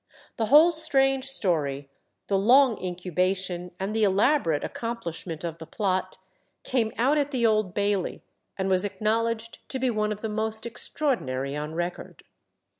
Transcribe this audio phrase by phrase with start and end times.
[0.37, 1.87] The whole strange story,
[2.25, 6.17] the long incubation and the elaborate accomplishment of the plot,
[6.63, 8.23] came out at the Old Bailey,
[8.57, 12.23] and was acknowledged to be one of the most extraordinary on record.